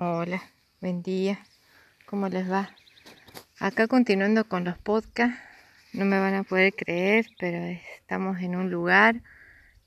Hola, 0.00 0.40
buen 0.80 1.02
día. 1.02 1.40
¿Cómo 2.06 2.28
les 2.28 2.48
va? 2.48 2.70
Acá 3.58 3.88
continuando 3.88 4.44
con 4.44 4.62
los 4.62 4.78
podcasts. 4.78 5.36
No 5.92 6.04
me 6.04 6.20
van 6.20 6.34
a 6.34 6.44
poder 6.44 6.72
creer, 6.72 7.26
pero 7.36 7.58
estamos 8.00 8.40
en 8.40 8.54
un 8.54 8.70
lugar. 8.70 9.22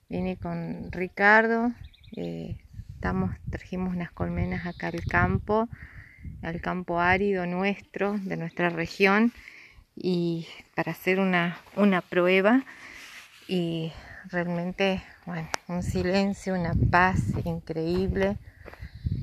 Vine 0.10 0.36
con 0.36 0.92
Ricardo. 0.92 1.72
Eh, 2.18 2.58
estamos, 2.94 3.34
trajimos 3.50 3.96
unas 3.96 4.12
colmenas 4.12 4.66
acá 4.66 4.88
al 4.88 5.02
campo, 5.06 5.70
al 6.42 6.60
campo 6.60 7.00
árido 7.00 7.46
nuestro, 7.46 8.18
de 8.18 8.36
nuestra 8.36 8.70
región, 8.70 9.32
y 9.96 10.46
para 10.76 10.92
hacer 10.92 11.22
una, 11.22 11.58
una 11.78 12.02
prueba. 12.02 12.66
Y 13.48 13.94
realmente, 14.26 15.02
bueno, 15.26 15.48
un 15.70 15.84
silencio, 15.84 16.54
una 16.54 16.74
paz 16.92 17.22
increíble 17.46 18.38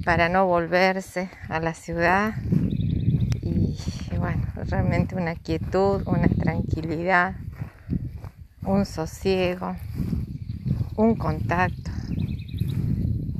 para 0.04 0.28
no 0.28 0.46
volverse 0.46 1.30
a 1.48 1.60
la 1.60 1.74
ciudad 1.74 2.34
y, 3.42 3.76
bueno, 4.18 4.42
realmente 4.66 5.14
una 5.14 5.34
quietud, 5.34 6.02
una 6.06 6.28
tranquilidad, 6.28 7.34
un 8.62 8.86
sosiego, 8.86 9.76
un 10.96 11.14
contacto. 11.14 11.90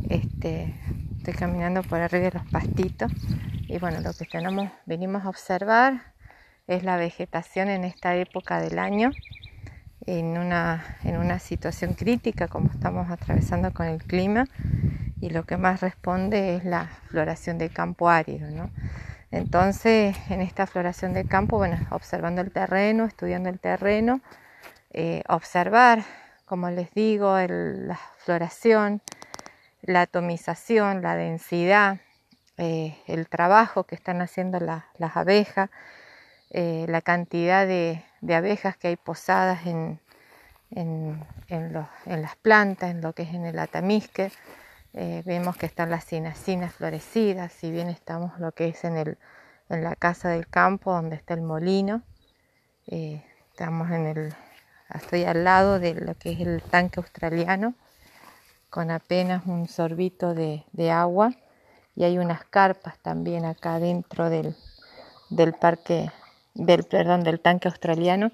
Este, 0.09 0.75
estoy 1.19 1.35
caminando 1.35 1.83
por 1.83 2.01
arriba 2.01 2.25
de 2.25 2.39
los 2.39 2.47
pastitos 2.51 3.13
y 3.69 3.79
bueno, 3.79 4.01
lo 4.01 4.13
que 4.15 4.25
tenemos, 4.25 4.71
venimos 4.87 5.25
a 5.25 5.29
observar 5.29 6.15
es 6.67 6.85
la 6.85 6.97
vegetación 6.97 7.69
en 7.69 7.85
esta 7.85 8.17
época 8.17 8.61
del 8.61 8.79
año, 8.79 9.11
en 10.07 10.39
una, 10.39 10.99
en 11.05 11.19
una 11.19 11.39
situación 11.39 11.95
crítica 11.95 12.49
como 12.49 12.71
estamos 12.71 13.11
atravesando 13.11 13.73
con 13.73 13.87
el 13.87 14.03
clima 14.03 14.47
y 15.21 15.31
lo 15.31 15.45
que 15.45 15.57
más 15.57 15.81
responde 15.81 16.57
es 16.57 16.65
la 16.65 16.87
floración 17.09 17.59
de 17.59 17.71
campo 17.71 18.09
árido. 18.09 18.51
¿no? 18.51 18.71
Entonces, 19.31 20.17
en 20.31 20.41
esta 20.41 20.67
floración 20.67 21.13
de 21.13 21.27
campo, 21.27 21.59
bueno, 21.59 21.79
observando 21.91 22.41
el 22.41 22.51
terreno, 22.51 23.05
estudiando 23.05 23.49
el 23.49 23.59
terreno, 23.59 24.21
eh, 24.93 25.23
observar, 25.29 26.05
como 26.47 26.71
les 26.71 26.93
digo, 26.95 27.37
la 27.39 27.99
floración, 28.19 29.03
la 29.83 30.03
atomización, 30.03 31.03
la 31.03 31.15
densidad, 31.15 31.99
eh, 32.57 32.97
el 33.07 33.29
trabajo 33.29 33.85
que 33.85 33.95
están 33.95 34.23
haciendo 34.23 34.59
las 34.61 35.17
abejas, 35.17 35.71
eh, 36.51 36.87
la 36.89 37.03
cantidad 37.03 37.67
de, 37.67 38.03
abejas 38.31 38.77
que 38.77 38.89
hay 38.89 38.97
posadas 38.97 39.67
en, 39.67 40.01
en, 40.71 41.25
en, 41.49 41.73
las 41.73 42.37
plantas, 42.37 42.91
en 42.91 43.01
lo 43.01 43.13
que 43.13 43.23
es 43.23 43.35
en 43.35 43.47
el 43.47 43.59
atamisque. 43.59 44.31
Eh, 44.95 45.23
vemos 45.27 45.57
que 45.57 45.67
están 45.67 45.91
las 45.91 46.05
cinacinas 46.05 46.75
florecidas, 46.75 47.53
si 47.53 47.71
bien 47.71 47.89
estamos 47.89 48.39
lo 48.39 48.53
que 48.53 48.69
es 48.69 48.85
en, 48.85 48.97
el, 48.97 49.19
en 49.69 49.85
la 49.85 49.97
casa 49.97 50.31
del 50.31 50.49
campo 50.49 50.93
donde 50.93 51.17
está 51.17 51.35
el 51.35 51.43
molino. 51.43 52.03
Eh, 52.87 53.23
estamos 53.51 53.91
en 53.91 54.07
el, 54.07 54.35
estoy 54.95 55.25
al 55.25 55.45
lado 55.45 55.79
de 55.79 55.95
lo 55.95 56.15
que 56.15 56.33
es 56.33 56.41
el 56.41 56.63
tanque 56.63 57.01
australiano 57.01 57.75
con 58.71 58.91
apenas 58.91 59.47
un 59.47 59.69
sorbito 59.69 60.35
de, 60.35 60.91
agua 60.91 61.33
y 61.95 62.05
hay 62.05 62.19
unas 62.19 62.45
carpas 62.45 62.99
también 62.99 63.45
acá 63.45 63.79
dentro 63.79 64.31
del, 64.31 64.55
del 65.31 65.55
parque, 65.55 66.11
del, 66.59 66.85
perdón, 66.85 67.25
del 67.25 67.41
tanque 67.41 67.69
australiano 67.69 68.31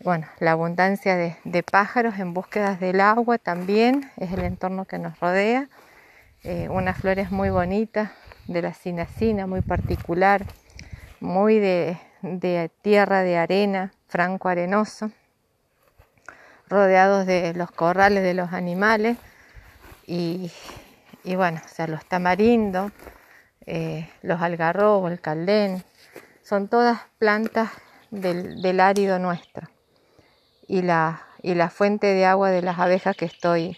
bueno, 0.00 0.26
la 0.40 0.52
abundancia 0.52 1.16
de, 1.16 1.62
pájaros 1.62 2.18
en 2.18 2.34
búsquedas 2.34 2.78
del 2.80 3.00
agua 3.00 3.38
también 3.38 4.10
es 4.18 4.30
el 4.32 4.40
entorno 4.40 4.84
que 4.84 4.98
nos 4.98 5.18
rodea. 5.20 5.68
Eh, 6.44 6.68
unas 6.68 6.98
flores 6.98 7.30
muy 7.30 7.48
bonitas 7.48 8.10
de 8.46 8.62
la 8.62 8.74
cinacina, 8.74 9.46
muy 9.46 9.62
particular, 9.62 10.44
muy 11.18 11.58
de, 11.58 11.98
tierra 12.82 13.22
de 13.22 13.38
arena, 13.38 13.90
franco 14.06 14.48
arenoso, 14.50 15.10
rodeados 16.68 17.26
de 17.26 17.54
los 17.54 17.70
corrales 17.70 18.22
de 18.22 18.34
los 18.34 18.52
animales 18.52 19.16
y, 20.06 20.52
bueno, 21.24 21.60
o 21.64 21.68
sea, 21.68 21.86
los 21.86 22.04
tamarindos, 22.04 22.92
eh, 23.64 24.08
los 24.22 24.42
algarrobos, 24.42 25.10
el 25.10 25.20
caldén, 25.20 25.82
son 26.46 26.68
todas 26.68 27.00
plantas 27.18 27.70
del 28.12 28.78
árido 28.78 29.18
nuestro 29.18 29.68
y 30.68 30.82
la, 30.82 31.26
y 31.42 31.54
la 31.54 31.70
fuente 31.70 32.06
de 32.06 32.24
agua 32.24 32.50
de 32.50 32.62
las 32.62 32.78
abejas 32.78 33.16
que 33.16 33.24
estoy 33.24 33.76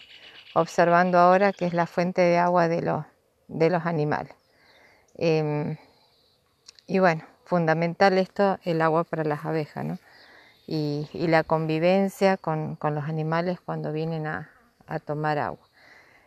observando 0.53 1.17
ahora, 1.17 1.51
que 1.51 1.65
es 1.65 1.73
la 1.73 1.87
fuente 1.87 2.21
de 2.21 2.37
agua 2.37 2.67
de 2.67 2.83
los, 2.83 3.05
de 3.47 3.71
los 3.71 3.87
animales. 3.87 4.35
Em, 5.15 5.77
y 6.85 6.99
bueno, 6.99 7.23
fundamental 7.43 8.19
esto, 8.19 8.59
el 8.63 8.83
agua 8.83 9.03
para 9.03 9.23
las 9.23 9.45
abejas, 9.45 9.83
¿no? 9.83 9.97
Y, 10.67 11.09
la 11.13 11.43
convivencia 11.43 12.37
con, 12.37 12.77
los 12.79 13.05
animales 13.05 13.59
cuando 13.59 13.91
vienen 13.91 14.27
a, 14.27 14.51
tomar 15.05 15.39
agua. 15.39 15.67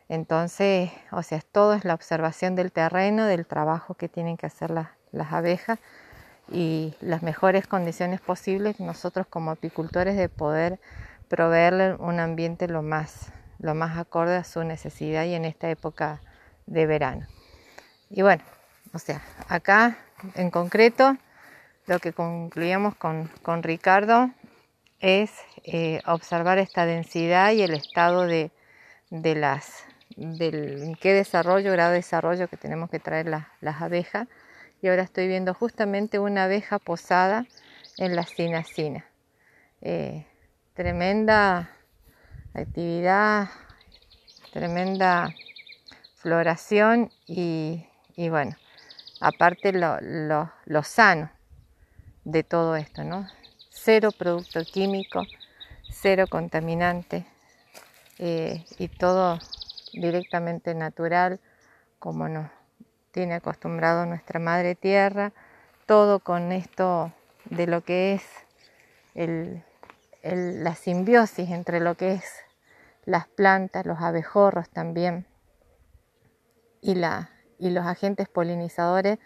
Entonces, 0.09 0.91
o 1.13 1.23
sea, 1.23 1.41
todo 1.53 1.75
es 1.75 1.85
la 1.85 1.95
observación 1.95 2.57
del 2.57 2.73
terreno, 2.73 3.27
del 3.27 3.47
trabajo 3.47 3.95
que 3.95 4.09
tienen 4.09 4.37
que 4.37 4.47
hacer 4.47 4.73
las 4.73 5.33
abejas 5.33 5.79
y 6.51 6.95
las 7.01 7.23
mejores 7.23 7.67
condiciones 7.67 8.21
posibles 8.21 8.81
nosotros 8.81 9.27
como 9.29 9.51
apicultores 9.51 10.17
de 10.17 10.29
poder 10.29 10.81
proveerle 11.29 11.95
un 11.95 12.21
ambiente 12.21 12.69
lo 12.69 12.83
más, 12.83 13.33
lo 13.59 13.75
más 13.75 13.97
acorde 13.97 14.37
a 14.37 14.45
su 14.45 14.65
necesidad 14.65 15.25
y 15.25 15.35
en 15.35 15.45
esta 15.45 15.71
época 15.71 16.21
de 16.67 16.87
verano. 16.87 17.27
Y 18.11 18.23
bueno, 18.23 18.43
o 18.93 18.99
sea, 18.99 19.23
acá 19.49 19.97
en 20.35 20.51
concreto 20.51 21.17
lo 21.87 21.99
que 21.99 22.13
concluíamos 22.13 22.95
con, 22.95 23.31
con 23.43 23.63
Ricardo 23.63 24.31
es 25.01 25.33
eh, 25.65 26.01
observar 26.07 26.59
esta 26.59 26.87
densidad 26.87 27.53
y 27.53 27.63
el 27.63 27.75
estado 27.75 28.27
de, 28.27 28.51
de 29.11 29.35
las 29.35 29.85
del 30.17 30.97
qué 31.01 31.15
desarrollo, 31.15 31.73
grado 31.73 31.91
de 31.93 31.97
desarrollo 31.97 32.49
que 32.49 32.57
tenemos 32.57 32.91
que 32.91 33.01
traer 33.01 33.27
las 33.27 33.81
abejas 33.81 34.29
y 34.83 34.89
ahora 34.89 35.03
estoy 35.03 35.29
viendo 35.29 35.55
justamente 35.55 36.19
una 36.19 36.45
abeja 36.45 36.81
posada 36.81 37.47
en 37.99 38.17
la 38.17 38.25
cinacina. 38.25 39.07
Eh, 39.81 40.27
tremenda 40.75 41.71
actividad, 42.53 43.49
tremenda 44.53 45.35
floración 46.17 47.11
y, 47.27 47.87
bueno, 48.29 48.57
aparte 49.21 49.73
lo, 49.73 50.83
sano 50.83 51.31
de 52.25 52.43
todo 52.43 52.75
esto, 52.75 53.05
¿no? 53.05 53.29
Cero 53.71 54.11
producto 54.11 54.65
químico, 54.65 55.23
cero 55.91 56.27
contaminante 56.29 57.25
eh, 58.19 58.65
y 58.79 58.89
todo 58.89 59.39
directamente 59.93 60.75
natural 60.75 61.41
como 62.01 62.29
nos 62.29 62.51
tiene 63.13 63.35
acostumbrado 63.35 64.07
nuestra 64.07 64.41
madre 64.41 64.75
tierra, 64.75 65.33
todo 65.87 66.19
con 66.19 66.51
esto 66.51 67.13
de 67.45 67.67
lo 67.67 67.85
que 67.85 68.15
es 68.15 68.25
la 70.23 70.75
simbiosis 70.75 71.51
entre 71.51 71.81
lo 71.81 71.95
que 71.95 72.15
es 72.15 72.25
las 73.05 73.29
plantas, 73.29 73.85
los 73.85 74.01
abejorros 74.01 74.71
también 74.71 75.27
y 76.81 76.95
los 76.95 77.87
agentes 77.87 78.29
polinizadores. 78.29 79.19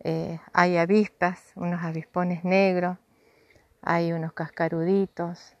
Eh, 0.00 0.38
hay 0.52 0.76
avispas, 0.76 1.52
unos 1.54 1.82
avispones 1.82 2.44
negros, 2.44 2.98
hay 3.80 4.12
unos 4.12 4.34
cascaruditos, 4.34 5.54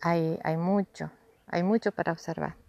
hay, 0.00 0.38
hay 0.44 0.56
mucho, 0.56 1.10
hay 1.48 1.64
mucho 1.64 1.90
para 1.90 2.12
observar 2.12 2.59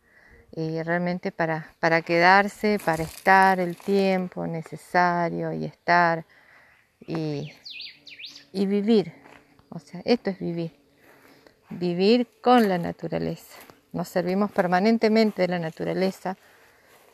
y 0.53 0.81
realmente 0.83 1.31
para, 1.31 1.73
para 1.79 2.01
quedarse, 2.01 2.77
para 2.83 3.03
estar 3.03 3.59
el 3.59 3.77
tiempo 3.77 4.45
necesario 4.47 5.53
y 5.53 5.65
estar 5.65 6.25
y, 6.99 7.53
y 8.51 8.65
vivir. 8.65 9.13
O 9.69 9.79
sea, 9.79 10.01
esto 10.03 10.29
es 10.29 10.39
vivir. 10.39 10.75
Vivir 11.69 12.27
con 12.41 12.67
la 12.67 12.77
naturaleza. 12.77 13.57
Nos 13.93 14.09
servimos 14.09 14.51
permanentemente 14.51 15.43
de 15.43 15.47
la 15.47 15.59
naturaleza 15.59 16.37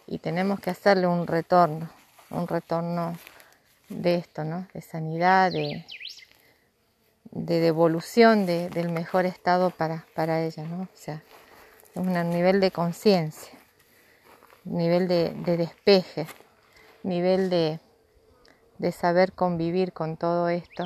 y 0.08 0.20
tenemos 0.20 0.60
que 0.60 0.72
hacerle 0.72 1.06
un 1.06 1.28
retorno, 1.28 1.90
un 2.32 2.48
retorno 2.48 3.16
de 3.90 4.16
esto, 4.16 4.44
¿no? 4.44 4.68
De 4.74 4.82
sanidad, 4.82 5.52
de, 5.52 5.86
de 7.32 7.60
devolución 7.60 8.46
del 8.46 8.90
mejor 8.90 9.26
estado 9.26 9.70
para, 9.70 10.06
para 10.16 10.42
ella, 10.42 10.64
¿no? 10.64 10.84
O 10.84 10.90
sea, 10.94 11.22
un 11.98 12.30
nivel 12.30 12.60
de 12.60 12.72
conciencia, 12.72 13.58
nivel 14.64 15.08
de, 15.08 15.34
despeje, 15.58 16.28
nivel 17.04 17.50
de, 17.50 17.80
saber 18.92 19.34
convivir 19.34 19.94
con 19.94 20.18
todo 20.18 20.50
esto 20.50 20.86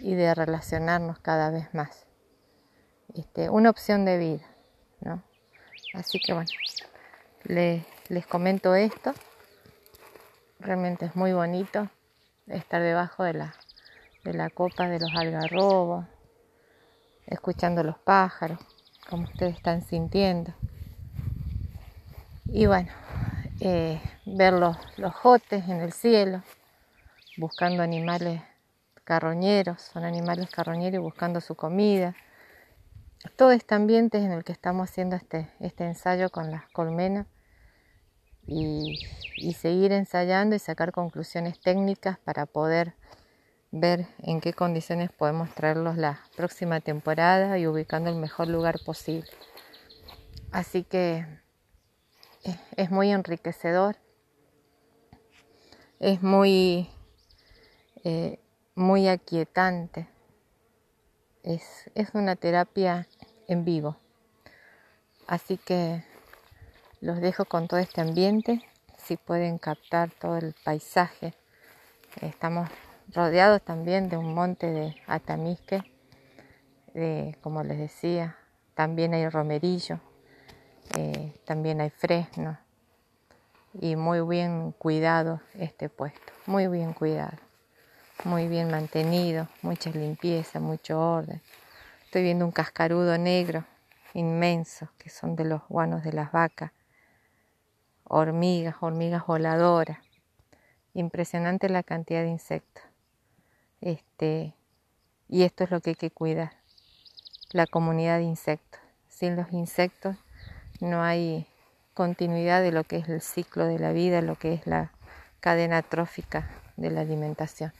y 0.00 0.14
de 0.14 0.34
relacionarnos 0.34 1.18
cada 1.20 1.50
vez 1.50 1.72
más. 1.74 2.06
Este, 3.14 3.48
una 3.48 3.70
opción 3.70 4.04
de 4.04 4.18
vida, 4.18 4.46
¿no? 5.00 5.22
Así 5.94 6.18
que 6.20 6.32
bueno, 6.32 6.50
les, 7.44 7.84
les 8.08 8.26
comento 8.26 8.74
esto 8.74 9.14
realmente 10.60 11.06
es 11.06 11.16
muy 11.16 11.32
bonito 11.32 11.88
estar 12.46 12.82
debajo 12.82 13.24
de 13.24 13.34
la, 13.34 13.54
de 14.24 14.34
la 14.34 14.50
copa 14.50 14.88
de 14.88 15.00
los 15.00 15.14
algarrobos, 15.14 16.06
escuchando 17.26 17.82
los 17.82 17.98
pájaros, 17.98 18.58
como 19.08 19.24
ustedes 19.24 19.56
están 19.56 19.82
sintiendo. 19.82 20.52
Y 22.46 22.66
bueno, 22.66 22.90
eh, 23.60 24.00
ver 24.24 24.52
los, 24.52 24.76
los 24.98 25.14
jotes 25.14 25.68
en 25.68 25.80
el 25.80 25.92
cielo, 25.92 26.42
buscando 27.36 27.82
animales 27.82 28.42
carroñeros, 29.04 29.82
son 29.82 30.04
animales 30.04 30.50
carroñeros 30.50 31.02
buscando 31.02 31.40
su 31.40 31.54
comida. 31.54 32.14
Todo 33.36 33.52
este 33.52 33.74
ambiente 33.74 34.18
en 34.18 34.32
el 34.32 34.44
que 34.44 34.52
estamos 34.52 34.90
haciendo 34.90 35.16
este, 35.16 35.50
este 35.60 35.84
ensayo 35.84 36.30
con 36.30 36.50
las 36.50 36.68
colmenas 36.70 37.26
y, 38.46 38.98
y 39.36 39.54
seguir 39.54 39.92
ensayando 39.92 40.54
y 40.54 40.58
sacar 40.58 40.92
conclusiones 40.92 41.60
técnicas 41.60 42.18
para 42.18 42.46
poder 42.46 42.94
ver 43.80 44.06
en 44.22 44.40
qué 44.40 44.52
condiciones 44.52 45.10
podemos 45.10 45.54
traerlos 45.54 45.96
la 45.96 46.20
próxima 46.36 46.80
temporada 46.80 47.58
y 47.58 47.66
ubicando 47.66 48.10
el 48.10 48.16
mejor 48.16 48.48
lugar 48.48 48.78
posible. 48.84 49.28
Así 50.52 50.84
que 50.84 51.26
es 52.76 52.90
muy 52.90 53.10
enriquecedor, 53.10 53.96
es 55.98 56.22
muy, 56.22 56.88
eh, 58.04 58.38
muy 58.74 59.08
aquietante, 59.08 60.08
es, 61.42 61.90
es 61.94 62.10
una 62.14 62.36
terapia 62.36 63.06
en 63.48 63.64
vivo. 63.64 63.96
Así 65.26 65.56
que 65.56 66.04
los 67.00 67.20
dejo 67.20 67.44
con 67.44 67.68
todo 67.68 67.80
este 67.80 68.00
ambiente, 68.00 68.62
si 68.96 69.16
pueden 69.16 69.58
captar 69.58 70.10
todo 70.10 70.36
el 70.36 70.54
paisaje. 70.64 71.34
Estamos 72.20 72.68
rodeados 73.14 73.62
también 73.62 74.08
de 74.08 74.16
un 74.16 74.34
monte 74.34 74.70
de 74.70 74.96
atamisque, 75.06 75.82
como 77.42 77.62
les 77.62 77.78
decía, 77.78 78.36
también 78.74 79.14
hay 79.14 79.28
romerillo, 79.28 80.00
eh, 80.96 81.34
también 81.44 81.80
hay 81.80 81.90
fresno 81.90 82.58
y 83.80 83.96
muy 83.96 84.20
bien 84.22 84.72
cuidado 84.72 85.40
este 85.58 85.88
puesto, 85.88 86.32
muy 86.46 86.68
bien 86.68 86.94
cuidado, 86.94 87.36
muy 88.24 88.48
bien 88.48 88.70
mantenido, 88.70 89.48
mucha 89.62 89.90
limpieza, 89.90 90.60
mucho 90.60 90.98
orden. 90.98 91.42
Estoy 92.04 92.22
viendo 92.22 92.44
un 92.46 92.52
cascarudo 92.52 93.18
negro 93.18 93.64
inmenso 94.14 94.88
que 94.96 95.10
son 95.10 95.36
de 95.36 95.44
los 95.44 95.60
guanos 95.68 96.02
de 96.02 96.12
las 96.12 96.32
vacas, 96.32 96.72
hormigas, 98.04 98.76
hormigas 98.80 99.26
voladoras, 99.26 99.98
impresionante 100.94 101.68
la 101.68 101.82
cantidad 101.82 102.22
de 102.22 102.30
insectos. 102.30 102.84
Este, 103.80 104.54
y 105.28 105.42
esto 105.42 105.64
es 105.64 105.70
lo 105.70 105.80
que 105.80 105.90
hay 105.90 105.96
que 105.96 106.10
cuidar, 106.10 106.52
la 107.50 107.66
comunidad 107.66 108.18
de 108.18 108.24
insectos. 108.24 108.80
Sin 109.08 109.36
los 109.36 109.52
insectos 109.52 110.16
no 110.80 111.02
hay 111.02 111.46
continuidad 111.94 112.62
de 112.62 112.72
lo 112.72 112.84
que 112.84 112.96
es 112.98 113.08
el 113.08 113.22
ciclo 113.22 113.66
de 113.66 113.78
la 113.78 113.92
vida, 113.92 114.20
lo 114.20 114.36
que 114.36 114.52
es 114.52 114.66
la 114.66 114.92
cadena 115.40 115.82
trófica 115.82 116.50
de 116.76 116.90
la 116.90 117.00
alimentación 117.00 117.72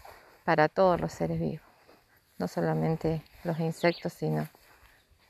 para 0.45 0.69
todos 0.69 1.01
los 1.01 1.13
seres 1.13 1.41
vivos, 1.41 1.67
no 2.39 2.49
solamente 2.49 3.23
los 3.45 3.59
insectos, 3.61 4.13
sino 4.13 4.49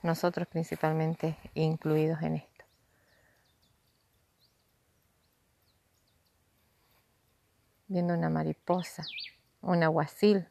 nosotros 0.02 0.46
principalmente 0.46 1.36
incluidos 1.54 2.22
en 2.22 2.36
esto. 2.36 2.64
Viendo 7.88 8.14
una 8.14 8.28
mariposa, 8.28 9.04
un 9.62 9.82
aguacil, 9.82 10.48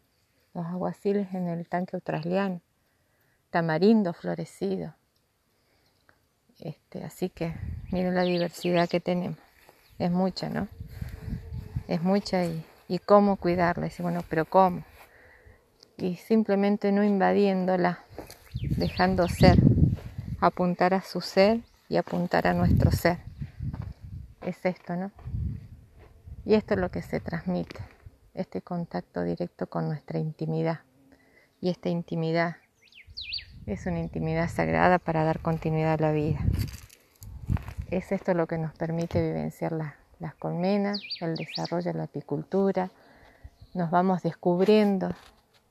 los 0.56 0.66
aguaciles 0.66 1.34
en 1.34 1.50
el 1.50 1.68
tanque 1.68 1.98
australiano, 1.98 2.62
tamarindo 3.50 4.13
florecido. 4.13 4.96
Este, 6.60 7.04
así 7.04 7.30
que 7.30 7.54
miren 7.92 8.16
la 8.16 8.24
diversidad 8.24 8.88
que 8.88 9.02
tenemos. 9.02 9.38
Es 10.00 10.10
mucha, 10.10 10.50
¿no? 10.50 10.69
Es 11.90 12.02
mucha 12.02 12.46
y, 12.46 12.66
y 12.88 13.00
cómo 13.00 13.36
cuidarla. 13.36 13.88
Y 13.88 14.02
bueno, 14.02 14.24
pero 14.30 14.46
¿cómo? 14.46 14.86
Y 15.98 16.16
simplemente 16.16 16.94
no 16.94 17.04
invadiéndola, 17.04 18.00
dejando 18.78 19.28
ser, 19.28 19.57
apuntar 20.40 20.94
a 20.94 21.02
su 21.02 21.19
ser 21.19 21.60
y 21.90 21.98
apuntar 21.98 22.48
a 22.48 22.54
nuestro 22.54 22.92
ser. 22.92 23.18
Es 24.42 24.66
esto, 24.66 24.96
¿no? 24.96 25.12
Y 26.46 26.54
esto 26.54 26.75
es 26.75 26.80
lo 26.80 26.90
que 26.90 27.02
se 27.02 27.19
transmite 27.19 27.94
este 28.35 28.61
contacto 28.61 29.23
directo 29.23 29.67
con 29.67 29.87
nuestra 29.87 30.19
intimidad. 30.19 30.81
Y 31.61 31.69
esta 31.69 31.89
intimidad 31.89 32.57
es 33.65 33.85
una 33.87 33.99
intimidad 33.99 34.49
sagrada 34.49 34.99
para 34.99 35.23
dar 35.23 35.39
continuidad 35.39 35.93
a 35.93 35.97
la 35.97 36.11
vida. 36.11 36.39
Es 37.89 38.11
esto 38.11 38.33
lo 38.33 38.45
que 38.45 38.57
nos 38.57 38.73
permite 38.73 39.21
vivenciar 39.21 39.71
las 39.71 40.35
colmenas, 40.35 41.01
el 41.21 41.35
desarrollo 41.35 41.91
de 41.91 41.97
la 41.97 42.03
apicultura. 42.03 42.91
Nos 43.73 43.89
vamos 43.89 44.21
descubriendo 44.21 45.09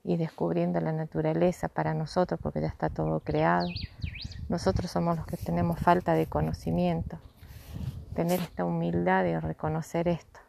y 0.03 0.17
descubriendo 0.17 0.81
la 0.81 0.93
naturaleza 0.93 1.69
para 1.69 1.95
nosotros 1.95 2.41
porque 2.43 2.61
ya 2.61 2.69
está 2.69 2.89
todo 2.89 3.21
creado. 3.21 3.69
Nosotros 4.49 4.91
somos 4.91 5.17
los 5.17 5.27
que 5.27 5.37
tenemos 5.37 5.79
falta 5.79 6.15
de 6.15 6.27
conocimiento, 6.27 7.19
tener 8.15 8.41
esta 8.41 8.65
humildad 8.65 9.25
de 9.25 9.41
reconocer 9.41 10.09
esto. 10.09 10.44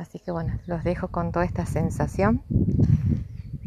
Así 0.00 0.18
que 0.18 0.30
bueno, 0.30 0.58
los 0.66 0.82
dejo 0.82 1.08
con 1.08 1.30
toda 1.30 1.44
esta 1.44 1.66
sensación 1.66 2.42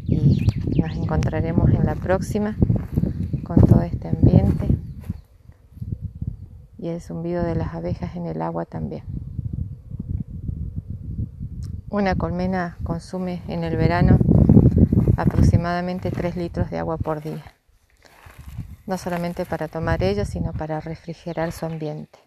y 0.04 0.80
nos 0.80 0.96
encontraremos 0.96 1.70
en 1.70 1.86
la 1.86 1.94
próxima 1.94 2.56
con 3.44 3.60
todo 3.60 3.82
este 3.82 4.08
ambiente 4.08 4.66
y 6.76 6.88
el 6.88 7.00
zumbido 7.00 7.44
de 7.44 7.54
las 7.54 7.72
abejas 7.72 8.16
en 8.16 8.26
el 8.26 8.42
agua 8.42 8.64
también. 8.64 9.04
Una 11.88 12.16
colmena 12.16 12.78
consume 12.82 13.40
en 13.46 13.62
el 13.62 13.76
verano 13.76 14.18
aproximadamente 15.16 16.10
3 16.10 16.34
litros 16.34 16.68
de 16.68 16.80
agua 16.80 16.96
por 16.98 17.22
día, 17.22 17.44
no 18.88 18.98
solamente 18.98 19.46
para 19.46 19.68
tomar 19.68 20.02
ella, 20.02 20.24
sino 20.24 20.52
para 20.52 20.80
refrigerar 20.80 21.52
su 21.52 21.64
ambiente. 21.64 22.18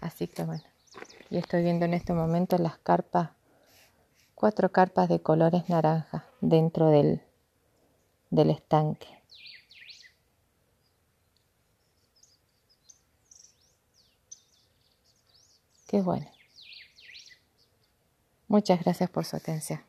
Así 0.00 0.28
que 0.28 0.44
bueno, 0.44 0.62
y 1.30 1.38
estoy 1.38 1.62
viendo 1.62 1.84
en 1.84 1.94
este 1.94 2.12
momento 2.12 2.58
las 2.58 2.78
carpas, 2.78 3.30
cuatro 4.34 4.70
carpas 4.72 5.08
de 5.08 5.20
colores 5.20 5.68
naranja 5.68 6.24
dentro 6.40 6.88
del, 6.90 7.22
del 8.30 8.50
estanque. 8.50 9.08
Qué 15.86 16.02
bueno. 16.02 16.26
Muchas 18.46 18.82
gracias 18.82 19.10
por 19.10 19.24
su 19.24 19.36
atención. 19.36 19.87